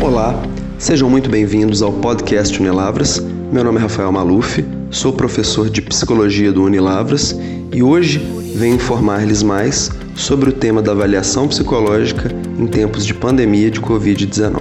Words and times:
Olá, 0.00 0.40
sejam 0.78 1.10
muito 1.10 1.28
bem-vindos 1.28 1.82
ao 1.82 1.92
podcast 1.92 2.56
Unilavras. 2.60 3.18
Meu 3.52 3.64
nome 3.64 3.78
é 3.78 3.82
Rafael 3.82 4.12
Maluf, 4.12 4.64
sou 4.92 5.12
professor 5.12 5.68
de 5.68 5.82
psicologia 5.82 6.52
do 6.52 6.62
Unilavras 6.62 7.36
e 7.72 7.82
hoje 7.82 8.18
venho 8.54 8.76
informar-lhes 8.76 9.42
mais 9.42 9.90
sobre 10.14 10.50
o 10.50 10.52
tema 10.52 10.80
da 10.80 10.92
avaliação 10.92 11.48
psicológica 11.48 12.30
em 12.58 12.66
tempos 12.68 13.04
de 13.04 13.12
pandemia 13.12 13.72
de 13.72 13.80
Covid-19. 13.80 14.60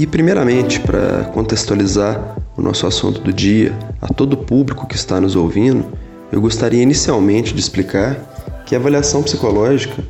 E, 0.00 0.06
primeiramente, 0.06 0.80
para 0.80 1.24
contextualizar 1.24 2.34
o 2.56 2.62
nosso 2.62 2.86
assunto 2.86 3.20
do 3.20 3.30
dia 3.30 3.78
a 4.00 4.08
todo 4.08 4.32
o 4.32 4.36
público 4.38 4.86
que 4.86 4.96
está 4.96 5.20
nos 5.20 5.36
ouvindo, 5.36 5.84
eu 6.32 6.40
gostaria 6.40 6.82
inicialmente 6.82 7.52
de 7.52 7.60
explicar 7.60 8.16
que 8.64 8.74
a 8.74 8.78
avaliação 8.78 9.22
psicológica 9.22 10.02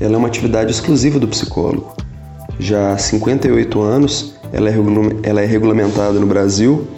ela 0.00 0.14
é 0.14 0.16
uma 0.16 0.28
atividade 0.28 0.70
exclusiva 0.70 1.18
do 1.18 1.28
psicólogo. 1.28 1.94
Já 2.58 2.94
há 2.94 2.96
58 2.96 3.82
anos, 3.82 4.34
ela 4.50 4.70
é, 4.70 4.74
ela 5.22 5.42
é 5.42 5.44
regulamentada 5.44 6.18
no 6.18 6.26
Brasil 6.26 6.88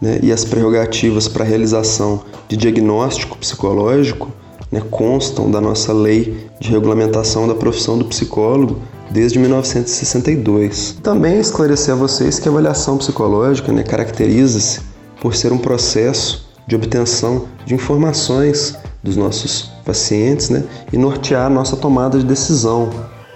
né, 0.00 0.20
e 0.22 0.30
as 0.30 0.44
prerrogativas 0.44 1.26
para 1.26 1.42
a 1.42 1.48
realização 1.48 2.22
de 2.48 2.56
diagnóstico 2.56 3.36
psicológico 3.36 4.30
né, 4.70 4.82
constam 4.90 5.50
da 5.50 5.60
nossa 5.60 5.92
lei 5.92 6.48
de 6.60 6.70
regulamentação 6.70 7.48
da 7.48 7.54
profissão 7.54 7.98
do 7.98 8.04
psicólogo, 8.04 8.78
desde 9.10 9.38
1962. 9.38 10.98
Também 11.02 11.40
esclarecer 11.40 11.94
a 11.94 11.96
vocês 11.96 12.38
que 12.38 12.48
a 12.48 12.52
avaliação 12.52 12.96
psicológica 12.96 13.72
né, 13.72 13.82
caracteriza-se 13.82 14.80
por 15.20 15.34
ser 15.34 15.52
um 15.52 15.58
processo 15.58 16.48
de 16.66 16.76
obtenção 16.76 17.46
de 17.66 17.74
informações 17.74 18.76
dos 19.02 19.16
nossos 19.16 19.70
pacientes 19.84 20.50
né, 20.50 20.64
e 20.92 20.96
nortear 20.96 21.46
a 21.46 21.50
nossa 21.50 21.76
tomada 21.76 22.18
de 22.18 22.24
decisão, 22.24 22.90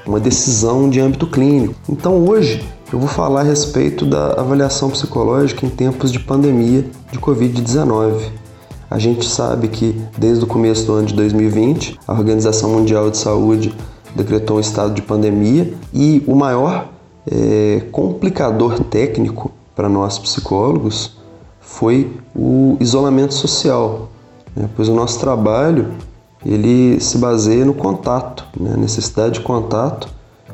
uma 0.06 0.20
decisão 0.20 0.88
de 0.88 1.00
âmbito 1.00 1.26
clínico. 1.26 1.74
Então 1.88 2.24
hoje 2.28 2.62
eu 2.92 2.98
vou 2.98 3.08
falar 3.08 3.40
a 3.40 3.44
respeito 3.44 4.06
da 4.06 4.34
avaliação 4.34 4.88
psicológica 4.90 5.66
em 5.66 5.70
tempos 5.70 6.12
de 6.12 6.20
pandemia 6.20 6.84
de 7.10 7.18
Covid-19. 7.18 8.30
A 8.90 8.98
gente 8.98 9.28
sabe 9.28 9.68
que 9.68 10.00
desde 10.16 10.44
o 10.44 10.46
começo 10.46 10.86
do 10.86 10.92
ano 10.92 11.06
de 11.06 11.14
2020, 11.14 11.98
a 12.06 12.12
Organização 12.12 12.70
Mundial 12.70 13.10
de 13.10 13.16
Saúde 13.16 13.74
decretou 14.14 14.58
um 14.58 14.60
estado 14.60 14.94
de 14.94 15.02
pandemia 15.02 15.74
e 15.92 16.22
o 16.26 16.34
maior 16.34 16.88
é, 17.30 17.82
complicador 17.90 18.78
técnico 18.80 19.50
para 19.74 19.88
nós 19.88 20.18
psicólogos 20.18 21.16
foi 21.60 22.12
o 22.34 22.76
isolamento 22.78 23.34
social, 23.34 24.08
né? 24.54 24.68
pois 24.76 24.88
o 24.88 24.94
nosso 24.94 25.18
trabalho 25.18 25.92
ele 26.44 27.00
se 27.00 27.18
baseia 27.18 27.64
no 27.64 27.74
contato, 27.74 28.44
né? 28.58 28.72
a 28.74 28.76
necessidade 28.76 29.34
de 29.34 29.40
contato 29.40 30.08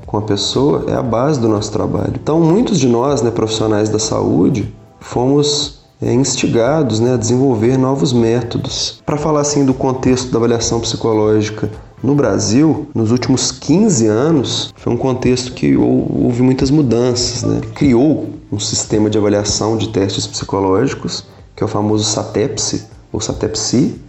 com 0.06 0.16
a 0.16 0.22
pessoa 0.22 0.84
é 0.88 0.94
a 0.94 1.02
base 1.02 1.38
do 1.38 1.48
nosso 1.48 1.70
trabalho. 1.70 2.14
Então, 2.20 2.40
muitos 2.40 2.78
de 2.78 2.88
nós, 2.88 3.22
né, 3.22 3.30
profissionais 3.30 3.88
da 3.88 3.98
saúde, 3.98 4.74
fomos 4.98 5.79
é, 6.02 6.12
instigados 6.12 6.98
né, 6.98 7.14
a 7.14 7.16
desenvolver 7.16 7.76
novos 7.76 8.12
métodos. 8.12 9.02
Para 9.04 9.16
falar 9.16 9.40
assim 9.40 9.64
do 9.64 9.74
contexto 9.74 10.30
da 10.30 10.38
avaliação 10.38 10.80
psicológica 10.80 11.70
no 12.02 12.14
Brasil, 12.14 12.88
nos 12.94 13.10
últimos 13.10 13.52
15 13.52 14.06
anos, 14.06 14.72
foi 14.76 14.92
um 14.92 14.96
contexto 14.96 15.52
que 15.52 15.76
houve 15.76 16.42
muitas 16.42 16.70
mudanças. 16.70 17.42
Né? 17.42 17.60
Criou 17.74 18.30
um 18.50 18.58
sistema 18.58 19.10
de 19.10 19.18
avaliação 19.18 19.76
de 19.76 19.90
testes 19.90 20.26
psicológicos, 20.26 21.26
que 21.54 21.62
é 21.62 21.66
o 21.66 21.68
famoso 21.68 22.04
SATEPSI, 22.04 22.86
ou 23.12 23.20
SATEPSI, 23.20 24.00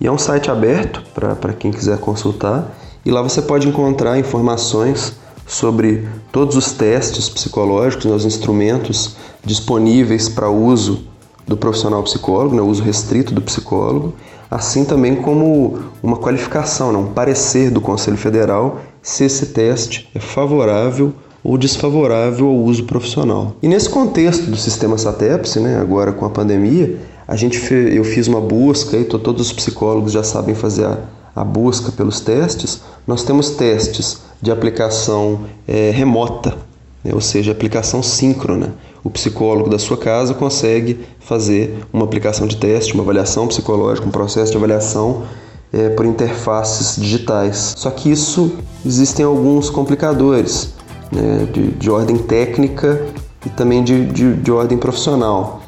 e 0.00 0.06
é 0.06 0.12
um 0.12 0.18
site 0.18 0.50
aberto 0.50 1.02
para 1.12 1.52
quem 1.52 1.72
quiser 1.72 1.98
consultar. 1.98 2.72
E 3.04 3.10
lá 3.10 3.20
você 3.20 3.42
pode 3.42 3.68
encontrar 3.68 4.18
informações 4.18 5.12
sobre 5.46 6.08
todos 6.32 6.56
os 6.56 6.72
testes 6.72 7.28
psicológicos, 7.28 8.06
né, 8.06 8.12
os 8.12 8.24
instrumentos 8.24 9.16
disponíveis 9.44 10.28
para 10.28 10.48
uso 10.48 11.04
do 11.46 11.56
profissional 11.56 12.02
psicólogo, 12.02 12.54
né, 12.54 12.62
o 12.62 12.66
uso 12.66 12.82
restrito 12.82 13.34
do 13.34 13.42
psicólogo, 13.42 14.14
assim 14.50 14.84
também 14.84 15.16
como 15.16 15.78
uma 16.02 16.16
qualificação, 16.16 16.92
né, 16.92 16.98
um 16.98 17.12
parecer 17.12 17.70
do 17.70 17.80
Conselho 17.80 18.16
Federal 18.16 18.80
se 19.02 19.24
esse 19.24 19.46
teste 19.46 20.08
é 20.14 20.20
favorável 20.20 21.12
ou 21.42 21.58
desfavorável 21.58 22.46
ao 22.46 22.56
uso 22.56 22.84
profissional. 22.84 23.54
E 23.62 23.68
nesse 23.68 23.90
contexto 23.90 24.50
do 24.50 24.56
sistema 24.56 24.96
SATEPS, 24.96 25.56
né, 25.56 25.78
agora 25.78 26.12
com 26.12 26.24
a 26.24 26.30
pandemia, 26.30 26.98
a 27.28 27.36
gente 27.36 27.60
eu 27.72 28.04
fiz 28.04 28.26
uma 28.26 28.40
busca 28.40 28.96
e 28.96 29.04
todos 29.04 29.46
os 29.46 29.52
psicólogos 29.52 30.12
já 30.12 30.22
sabem 30.22 30.54
fazer 30.54 30.86
a, 30.86 30.98
a 31.36 31.44
busca 31.44 31.92
pelos 31.92 32.20
testes. 32.20 32.82
Nós 33.06 33.22
temos 33.22 33.50
testes 33.50 34.22
de 34.40 34.50
aplicação 34.50 35.40
é, 35.66 35.90
remota, 35.90 36.56
né, 37.04 37.12
ou 37.14 37.20
seja, 37.20 37.52
aplicação 37.52 38.02
síncrona. 38.02 38.74
O 39.04 39.10
psicólogo 39.10 39.68
da 39.68 39.78
sua 39.78 39.98
casa 39.98 40.32
consegue 40.32 41.00
fazer 41.20 41.78
uma 41.92 42.04
aplicação 42.04 42.46
de 42.46 42.56
teste, 42.56 42.94
uma 42.94 43.02
avaliação 43.02 43.46
psicológica, 43.46 44.08
um 44.08 44.10
processo 44.10 44.50
de 44.50 44.56
avaliação 44.56 45.24
é, 45.72 45.90
por 45.90 46.06
interfaces 46.06 46.96
digitais. 46.96 47.74
Só 47.76 47.90
que 47.90 48.10
isso 48.10 48.52
existem 48.86 49.24
alguns 49.24 49.68
complicadores 49.68 50.72
né, 51.12 51.46
de, 51.52 51.72
de, 51.72 51.90
ordem 51.90 52.16
técnica 52.16 53.04
e 53.44 53.50
também 53.50 53.84
de, 53.84 54.06
de, 54.06 54.36
de 54.36 54.50
ordem 54.50 54.78
profissional. 54.78 55.62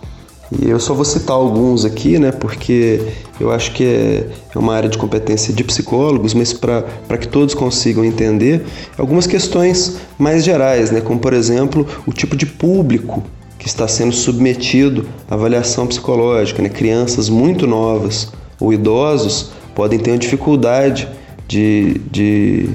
E 0.52 0.70
eu 0.70 0.78
só 0.78 0.94
vou 0.94 1.04
citar 1.04 1.36
alguns 1.36 1.84
aqui, 1.84 2.18
né, 2.18 2.30
porque 2.30 3.00
eu 3.40 3.50
acho 3.50 3.72
que 3.72 3.84
é, 3.84 4.26
é 4.54 4.58
uma 4.58 4.74
área 4.74 4.88
de 4.88 4.96
competência 4.96 5.52
de 5.52 5.64
psicólogos, 5.64 6.34
mas 6.34 6.52
para 6.52 7.18
que 7.18 7.26
todos 7.26 7.52
consigam 7.54 8.04
entender, 8.04 8.64
algumas 8.96 9.26
questões 9.26 9.96
mais 10.18 10.44
gerais, 10.44 10.90
né, 10.90 11.00
como 11.00 11.18
por 11.18 11.32
exemplo 11.32 11.86
o 12.06 12.12
tipo 12.12 12.36
de 12.36 12.46
público 12.46 13.24
que 13.58 13.66
está 13.66 13.88
sendo 13.88 14.12
submetido 14.12 15.08
à 15.28 15.34
avaliação 15.34 15.86
psicológica. 15.88 16.62
Né? 16.62 16.68
Crianças 16.68 17.28
muito 17.28 17.66
novas 17.66 18.32
ou 18.60 18.72
idosos 18.72 19.50
podem 19.74 19.98
ter 19.98 20.16
dificuldade 20.18 21.08
de, 21.48 22.00
de, 22.10 22.68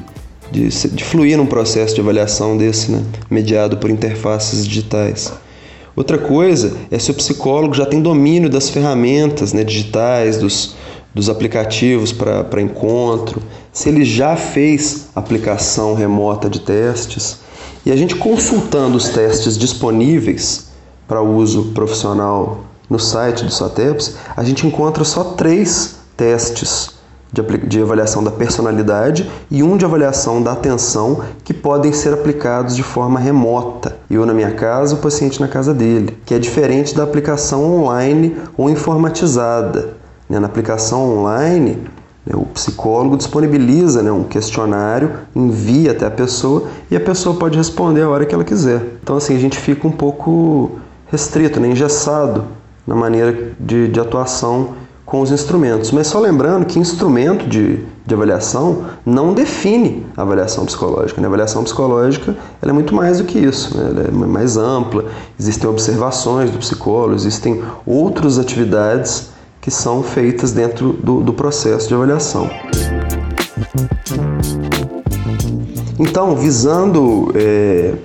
de, 0.51 0.67
de 0.67 1.03
fluir 1.03 1.37
num 1.37 1.45
processo 1.45 1.95
de 1.95 2.01
avaliação 2.01 2.57
desse, 2.57 2.91
né? 2.91 3.03
mediado 3.29 3.77
por 3.77 3.89
interfaces 3.89 4.67
digitais. 4.67 5.31
Outra 5.95 6.17
coisa 6.17 6.77
é 6.89 6.97
se 6.97 7.11
o 7.11 7.13
psicólogo 7.13 7.73
já 7.73 7.85
tem 7.85 8.01
domínio 8.01 8.49
das 8.49 8.69
ferramentas 8.69 9.51
né, 9.51 9.63
digitais, 9.63 10.37
dos, 10.37 10.75
dos 11.13 11.29
aplicativos 11.29 12.13
para 12.13 12.61
encontro, 12.61 13.41
se 13.73 13.89
ele 13.89 14.05
já 14.05 14.35
fez 14.35 15.09
aplicação 15.13 15.93
remota 15.93 16.49
de 16.49 16.61
testes. 16.61 17.39
E 17.85 17.91
a 17.91 17.95
gente 17.95 18.15
consultando 18.15 18.95
os 18.95 19.09
testes 19.09 19.57
disponíveis 19.57 20.69
para 21.07 21.21
uso 21.21 21.71
profissional 21.73 22.65
no 22.89 22.99
site 22.99 23.43
do 23.43 23.51
SATEPS, 23.51 24.15
a 24.35 24.43
gente 24.43 24.65
encontra 24.65 25.03
só 25.03 25.23
três 25.23 25.95
testes 26.15 27.00
de, 27.31 27.81
avaliação 27.81 28.23
da 28.23 28.31
personalidade 28.31 29.29
e 29.49 29.63
um 29.63 29.77
de 29.77 29.85
avaliação 29.85 30.41
da 30.41 30.51
atenção 30.51 31.21
que 31.43 31.53
podem 31.53 31.93
ser 31.93 32.13
aplicados 32.13 32.75
de 32.75 32.83
forma 32.83 33.19
remota. 33.19 33.97
Eu 34.09 34.25
na 34.25 34.33
minha 34.33 34.51
casa, 34.51 34.95
o 34.95 34.97
paciente 34.97 35.39
na 35.39 35.47
casa 35.47 35.73
dele, 35.73 36.17
que 36.25 36.33
é 36.33 36.39
diferente 36.39 36.93
da 36.93 37.03
aplicação 37.03 37.63
online 37.79 38.35
ou 38.57 38.69
informatizada. 38.69 39.93
Né? 40.29 40.39
Na 40.39 40.47
aplicação 40.47 41.19
online, 41.19 41.77
né, 42.25 42.33
o 42.35 42.45
psicólogo 42.47 43.15
disponibiliza 43.15 44.03
né, 44.03 44.11
um 44.11 44.23
questionário, 44.23 45.11
envia 45.33 45.91
até 45.91 46.05
a 46.05 46.11
pessoa 46.11 46.65
e 46.89 46.97
a 46.97 46.99
pessoa 46.99 47.37
pode 47.37 47.57
responder 47.57 48.01
a 48.01 48.09
hora 48.09 48.25
que 48.25 48.35
ela 48.35 48.43
quiser. 48.43 48.85
Então, 49.01 49.15
assim, 49.15 49.35
a 49.35 49.39
gente 49.39 49.57
fica 49.57 49.87
um 49.87 49.91
pouco 49.91 50.79
restrito, 51.07 51.61
né, 51.61 51.69
engessado 51.69 52.43
na 52.85 52.95
maneira 52.95 53.53
de, 53.57 53.87
de 53.87 53.99
atuação 54.01 54.81
com 55.11 55.19
os 55.19 55.29
instrumentos. 55.29 55.91
Mas 55.91 56.07
só 56.07 56.21
lembrando 56.21 56.65
que 56.65 56.79
instrumento 56.79 57.45
de, 57.45 57.83
de 58.05 58.13
avaliação 58.13 58.85
não 59.05 59.33
define 59.33 60.05
a 60.15 60.21
avaliação 60.21 60.65
psicológica. 60.65 61.19
Né? 61.19 61.27
A 61.27 61.27
avaliação 61.27 61.65
psicológica 61.65 62.33
é 62.61 62.71
muito 62.71 62.95
mais 62.95 63.17
do 63.17 63.25
que 63.25 63.37
isso, 63.37 63.77
né? 63.77 63.89
ela 63.89 64.07
é 64.07 64.11
mais 64.25 64.55
ampla, 64.55 65.03
existem 65.37 65.69
observações 65.69 66.49
do 66.49 66.59
psicólogo, 66.59 67.15
existem 67.15 67.61
outras 67.85 68.39
atividades 68.39 69.31
que 69.59 69.69
são 69.69 70.01
feitas 70.01 70.53
dentro 70.53 70.93
do, 70.93 71.19
do 71.19 71.33
processo 71.33 71.89
de 71.89 71.93
avaliação. 71.93 72.49
Então, 75.99 76.37
visando 76.37 77.33
é, 77.35 77.95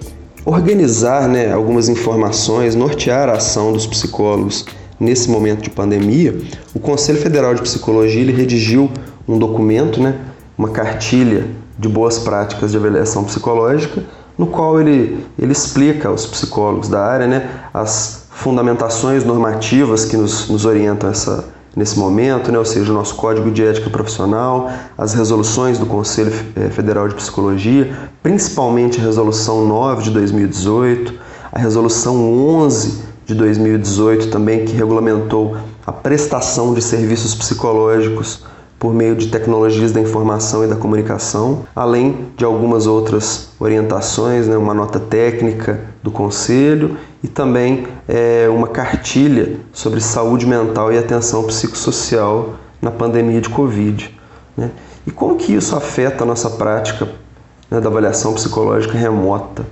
organizar 0.45 1.29
né, 1.29 1.53
algumas 1.53 1.89
informações, 1.89 2.75
nortear 2.75 3.29
a 3.29 3.35
ação 3.35 3.73
dos 3.73 3.87
psicólogos 3.87 4.67
nesse 4.99 5.31
momento 5.31 5.63
de 5.63 5.71
pandemia, 5.71 6.37
o 6.75 6.81
Conselho 6.81 7.21
Federal 7.21 7.55
de 7.55 7.63
Psicologia 7.63 8.21
ele 8.21 8.33
redigiu 8.33 8.91
um 9.29 9.39
documento, 9.39 10.01
né, 10.01 10.15
uma 10.57 10.71
cartilha 10.71 11.47
de 11.79 11.89
boas 11.89 12.19
práticas 12.19 12.71
de 12.71 12.77
avaliação 12.77 13.25
psicológica, 13.25 14.03
no 14.39 14.47
qual 14.47 14.81
ele, 14.81 15.25
ele 15.39 15.53
explica 15.53 16.09
aos 16.09 16.27
psicólogos 16.27 16.89
da 16.89 17.05
área 17.05 17.27
né, 17.27 17.51
as 17.73 18.27
fundamentações 18.31 19.25
normativas 19.25 20.05
que 20.05 20.17
nos, 20.17 20.49
nos 20.49 20.65
orientam 20.67 21.09
essa, 21.09 21.45
nesse 21.75 21.99
momento, 21.99 22.53
né? 22.53 22.59
ou 22.59 22.65
seja, 22.65 22.91
o 22.91 22.95
nosso 22.95 23.15
Código 23.15 23.51
de 23.51 23.65
Ética 23.65 23.89
Profissional, 23.89 24.71
as 24.97 25.15
resoluções 25.15 25.79
do 25.79 25.87
Conselho 25.87 26.33
eh, 26.55 26.69
Federal 26.69 27.09
de 27.09 27.15
Psicologia, 27.15 27.91
principalmente 28.23 29.01
a 29.01 29.05
Resolução 29.05 29.67
9 29.67 30.05
de 30.05 30.11
2018, 30.11 31.15
a 31.53 31.59
Resolução 31.59 32.17
11 32.17 33.06
de 33.27 33.35
2018 33.35 34.29
também, 34.29 34.65
que 34.65 34.73
regulamentou 34.73 35.57
a 35.85 35.93
prestação 35.93 36.73
de 36.73 36.81
serviços 36.81 37.35
psicológicos 37.35 38.45
por 38.79 38.95
meio 38.95 39.17
de 39.17 39.29
tecnologias 39.29 39.91
da 39.91 40.01
informação 40.01 40.65
e 40.65 40.69
da 40.69 40.77
comunicação, 40.77 41.65
além 41.75 42.29
de 42.37 42.45
algumas 42.45 42.87
outras 42.87 43.49
orientações, 43.59 44.47
né, 44.47 44.57
uma 44.57 44.75
nota 44.75 45.01
técnica 45.01 45.81
do 46.03 46.11
Conselho 46.11 46.97
e 47.23 47.27
também 47.27 47.87
é, 48.07 48.49
uma 48.49 48.69
cartilha 48.69 49.57
sobre 49.73 50.01
saúde 50.01 50.47
mental 50.47 50.93
e 50.93 50.99
atenção 50.99 51.43
psicossocial 51.45 52.55
na 52.81 52.91
pandemia 52.91 53.41
de 53.41 53.49
Covid. 53.49 54.15
Né? 54.57 54.71
E 55.07 55.11
como 55.11 55.37
que 55.37 55.55
isso 55.55 55.75
afeta 55.75 56.23
a 56.23 56.27
nossa 56.27 56.51
prática 56.51 57.09
né, 57.71 57.81
da 57.81 57.89
avaliação 57.89 58.35
psicológica 58.35 58.97
remota? 58.97 59.65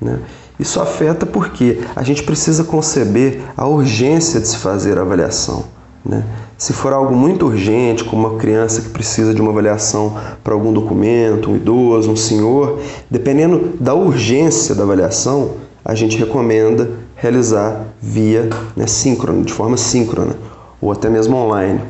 Né? 0.00 0.20
Isso 0.58 0.80
afeta 0.80 1.26
porque 1.26 1.80
a 1.96 2.02
gente 2.02 2.22
precisa 2.22 2.62
conceber 2.62 3.40
a 3.56 3.66
urgência 3.66 4.40
de 4.40 4.46
se 4.46 4.56
fazer 4.58 4.98
a 4.98 5.02
avaliação. 5.02 5.64
Né? 6.04 6.24
Se 6.56 6.72
for 6.72 6.92
algo 6.92 7.14
muito 7.14 7.46
urgente, 7.46 8.04
como 8.04 8.28
uma 8.28 8.38
criança 8.38 8.80
que 8.80 8.90
precisa 8.90 9.34
de 9.34 9.40
uma 9.40 9.50
avaliação 9.50 10.14
para 10.44 10.54
algum 10.54 10.72
documento, 10.72 11.50
um 11.50 11.56
idoso, 11.56 12.10
um 12.10 12.16
senhor, 12.16 12.78
dependendo 13.10 13.72
da 13.80 13.94
urgência 13.94 14.74
da 14.74 14.84
avaliação, 14.84 15.52
a 15.84 15.94
gente 15.94 16.16
recomenda 16.16 16.90
realizar 17.16 17.86
via 18.00 18.48
né, 18.76 18.86
síncrona, 18.86 19.42
de 19.42 19.52
forma 19.52 19.76
síncrona, 19.76 20.36
ou 20.80 20.92
até 20.92 21.10
mesmo 21.10 21.36
online. 21.36 21.80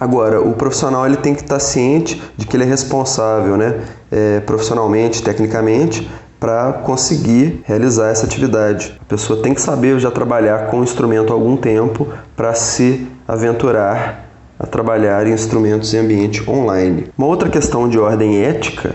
Agora, 0.00 0.40
o 0.40 0.54
profissional 0.54 1.06
ele 1.06 1.16
tem 1.16 1.34
que 1.34 1.42
estar 1.42 1.60
ciente 1.60 2.20
de 2.36 2.46
que 2.46 2.56
ele 2.56 2.64
é 2.64 2.66
responsável 2.66 3.56
né, 3.56 3.80
é, 4.10 4.40
profissionalmente, 4.40 5.22
tecnicamente, 5.22 6.10
para 6.42 6.72
conseguir 6.72 7.62
realizar 7.62 8.08
essa 8.08 8.26
atividade. 8.26 8.98
A 9.00 9.04
pessoa 9.04 9.40
tem 9.40 9.54
que 9.54 9.60
saber 9.60 10.00
já 10.00 10.10
trabalhar 10.10 10.66
com 10.66 10.80
o 10.80 10.82
instrumento 10.82 11.32
há 11.32 11.36
algum 11.36 11.56
tempo 11.56 12.08
para 12.34 12.52
se 12.52 13.06
aventurar 13.28 14.28
a 14.58 14.66
trabalhar 14.66 15.24
em 15.24 15.32
instrumentos 15.32 15.94
em 15.94 15.98
ambiente 15.98 16.50
online. 16.50 17.06
Uma 17.16 17.28
outra 17.28 17.48
questão 17.48 17.88
de 17.88 17.96
ordem 17.96 18.42
ética 18.42 18.92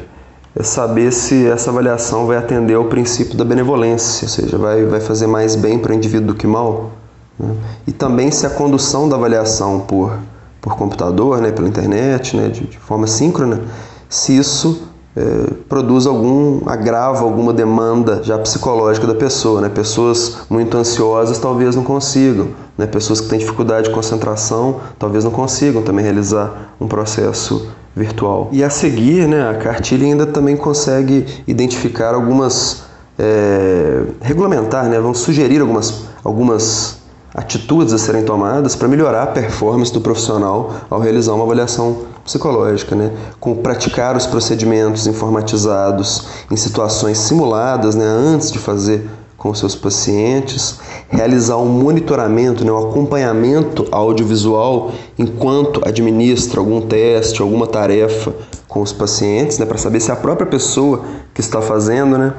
é 0.54 0.62
saber 0.62 1.14
se 1.14 1.48
essa 1.48 1.70
avaliação 1.70 2.26
vai 2.26 2.36
atender 2.36 2.74
ao 2.74 2.84
princípio 2.84 3.38
da 3.38 3.46
benevolência, 3.46 4.26
ou 4.26 4.30
seja, 4.30 4.58
vai, 4.58 4.84
vai 4.84 5.00
fazer 5.00 5.28
mais 5.28 5.56
bem 5.56 5.80
para 5.80 5.94
o 5.94 5.96
indivíduo 5.96 6.28
do 6.28 6.36
que 6.36 6.46
mal. 6.46 6.92
Né? 7.40 7.56
E 7.88 7.94
também 7.94 8.30
se 8.30 8.46
a 8.46 8.50
condução 8.50 9.08
da 9.08 9.16
avaliação 9.16 9.80
por, 9.80 10.20
por 10.60 10.76
computador, 10.76 11.40
né, 11.40 11.54
pela 11.54 11.70
internet, 11.70 12.36
né, 12.36 12.50
de, 12.50 12.68
de 12.68 12.78
forma 12.78 13.08
síncrona, 13.08 13.62
se 14.10 14.38
isso 14.38 14.97
é, 15.18 15.54
produz 15.68 16.06
algum 16.06 16.62
agravo, 16.68 17.26
alguma 17.26 17.52
demanda 17.52 18.22
já 18.24 18.38
psicológica 18.38 19.08
da 19.08 19.16
pessoa. 19.16 19.62
Né? 19.62 19.70
Pessoas 19.70 20.38
muito 20.48 20.78
ansiosas 20.78 21.40
talvez 21.40 21.76
não 21.76 21.84
consigam, 21.84 22.50
né? 22.78 22.86
pessoas 22.86 23.20
que 23.20 23.28
têm 23.28 23.40
dificuldade 23.40 23.88
de 23.88 23.96
concentração 23.96 24.80
talvez 25.00 25.24
não 25.24 25.32
consigam 25.32 25.82
também 25.82 26.06
realizar 26.06 26.76
um 26.80 26.88
processo 26.88 27.68
virtual. 27.96 28.50
E 28.52 28.64
a 28.64 28.70
seguir, 28.70 29.28
né, 29.28 29.50
a 29.50 29.56
cartilha 29.56 30.06
ainda 30.06 30.28
também 30.28 30.56
consegue 30.56 31.26
identificar 31.48 32.14
algumas, 32.14 32.84
é, 33.18 34.04
regulamentar, 34.22 34.88
né, 34.88 35.00
vamos 35.00 35.18
sugerir 35.18 35.62
algumas, 35.62 36.04
algumas 36.24 37.00
atitudes 37.34 37.92
a 37.94 37.98
serem 37.98 38.24
tomadas 38.24 38.76
para 38.76 38.88
melhorar 38.88 39.24
a 39.24 39.28
performance 39.28 39.92
do 39.92 40.00
profissional 40.00 40.74
ao 40.90 41.00
realizar 41.00 41.34
uma 41.34 41.44
avaliação 41.44 42.04
psicológica, 42.28 42.94
né? 42.94 43.12
com 43.40 43.56
praticar 43.56 44.16
os 44.16 44.28
procedimentos 44.28 45.08
informatizados 45.08 46.28
em 46.52 46.58
situações 46.58 47.18
simuladas 47.18 47.96
né? 47.96 48.06
antes 48.06 48.52
de 48.52 48.60
fazer 48.60 49.10
com 49.38 49.54
seus 49.54 49.76
pacientes, 49.76 50.80
realizar 51.08 51.56
um 51.58 51.68
monitoramento, 51.68 52.66
né? 52.66 52.72
um 52.72 52.90
acompanhamento 52.90 53.88
audiovisual 53.92 54.92
enquanto 55.18 55.82
administra 55.88 56.60
algum 56.60 56.82
teste, 56.82 57.42
alguma 57.42 57.66
tarefa 57.66 58.34
com 58.68 58.82
os 58.82 58.92
pacientes, 58.92 59.58
né? 59.58 59.66
para 59.66 59.78
saber 59.78 60.02
se 60.02 60.10
é 60.12 60.14
a 60.14 60.18
própria 60.18 60.48
pessoa 60.48 61.06
que 61.34 61.40
está 61.40 61.62
fazendo, 61.62 62.18
né? 62.18 62.34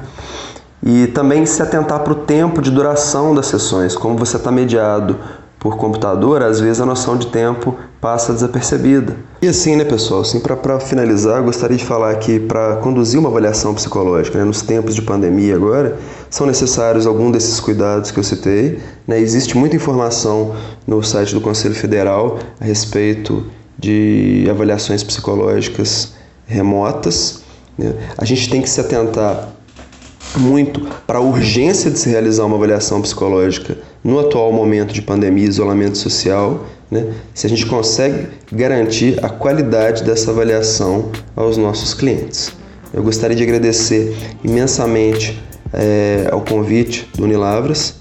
E 0.81 1.07
também 1.07 1.45
se 1.45 1.61
atentar 1.61 1.99
para 2.01 2.13
o 2.13 2.15
tempo 2.15 2.61
de 2.61 2.71
duração 2.71 3.35
das 3.35 3.47
sessões. 3.47 3.97
Como 3.97 4.15
você 4.15 4.37
está 4.37 4.49
mediado 4.49 5.17
por 5.59 5.75
computador, 5.75 6.41
às 6.41 6.61
vezes 6.61 6.79
a 6.79 6.85
noção 6.85 7.17
de 7.17 7.27
tempo 7.27 7.75
passa 8.01 8.33
desapercebida. 8.33 9.15
E 9.41 9.47
assim, 9.47 9.75
né, 9.75 9.83
pessoal, 9.83 10.21
assim, 10.21 10.39
para 10.39 10.79
finalizar, 10.79 11.41
gostaria 11.43 11.77
de 11.77 11.85
falar 11.85 12.15
que 12.15 12.39
para 12.39 12.77
conduzir 12.77 13.19
uma 13.19 13.29
avaliação 13.29 13.73
psicológica 13.73 14.37
né, 14.37 14.43
nos 14.45 14.61
tempos 14.61 14.95
de 14.95 15.01
pandemia 15.01 15.55
agora, 15.55 15.97
são 16.29 16.47
necessários 16.47 17.05
alguns 17.05 17.33
desses 17.33 17.59
cuidados 17.59 18.11
que 18.11 18.19
eu 18.19 18.23
citei. 18.23 18.79
Né? 19.07 19.19
Existe 19.19 19.57
muita 19.57 19.75
informação 19.75 20.55
no 20.87 21.03
site 21.03 21.33
do 21.33 21.41
Conselho 21.41 21.75
Federal 21.75 22.39
a 22.59 22.65
respeito 22.65 23.45
de 23.77 24.47
avaliações 24.49 25.03
psicológicas 25.03 26.13
remotas. 26.45 27.41
Né? 27.77 27.93
A 28.17 28.25
gente 28.25 28.49
tem 28.49 28.61
que 28.61 28.69
se 28.69 28.79
atentar 28.79 29.49
muito 30.37 30.81
para 31.07 31.17
a 31.17 31.21
urgência 31.21 31.89
de 31.89 31.97
se 31.97 32.09
realizar 32.09 32.45
uma 32.45 32.55
avaliação 32.55 33.01
psicológica 33.01 33.77
no 34.03 34.19
atual 34.19 34.51
momento 34.53 34.93
de 34.93 35.01
pandemia 35.01 35.45
e 35.45 35.47
isolamento 35.47 35.97
social, 35.97 36.65
né? 36.89 37.13
se 37.33 37.45
a 37.45 37.49
gente 37.49 37.65
consegue 37.65 38.27
garantir 38.51 39.23
a 39.23 39.29
qualidade 39.29 40.03
dessa 40.03 40.31
avaliação 40.31 41.11
aos 41.35 41.57
nossos 41.57 41.93
clientes. 41.93 42.51
Eu 42.93 43.03
gostaria 43.03 43.35
de 43.35 43.43
agradecer 43.43 44.15
imensamente 44.43 45.41
é, 45.71 46.27
ao 46.31 46.41
convite 46.41 47.07
do 47.15 47.23
Unilavras 47.23 47.95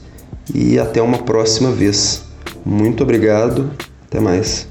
e 0.55 0.79
até 0.79 1.03
uma 1.03 1.19
próxima 1.19 1.71
vez. 1.71 2.23
Muito 2.65 3.03
obrigado, 3.03 3.71
até 4.07 4.19
mais. 4.19 4.67